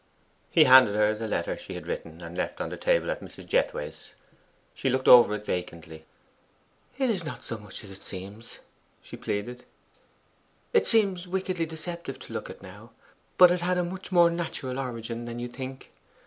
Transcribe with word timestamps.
He 0.49 0.63
handed 0.63 0.95
her 0.95 1.13
the 1.13 1.27
letter 1.27 1.55
she 1.55 1.75
had 1.75 1.85
written 1.85 2.21
and 2.21 2.35
left 2.35 2.59
on 2.59 2.69
the 2.69 2.75
table 2.75 3.11
at 3.11 3.21
Mrs. 3.21 3.45
Jethway's. 3.45 4.09
She 4.73 4.89
looked 4.89 5.07
over 5.07 5.35
it 5.35 5.45
vacantly. 5.45 6.05
'It 6.97 7.07
is 7.07 7.23
not 7.23 7.43
so 7.43 7.59
much 7.59 7.83
as 7.83 7.91
it 7.91 8.01
seems!' 8.01 8.57
she 9.03 9.15
pleaded. 9.15 9.63
'It 10.73 10.87
seems 10.87 11.27
wickedly 11.27 11.67
deceptive 11.67 12.17
to 12.17 12.33
look 12.33 12.49
at 12.49 12.63
now, 12.63 12.89
but 13.37 13.51
it 13.51 13.61
had 13.61 13.77
a 13.77 13.83
much 13.83 14.11
more 14.11 14.31
natural 14.31 14.79
origin 14.79 15.25
than 15.25 15.37
you 15.37 15.47
think. 15.47 15.91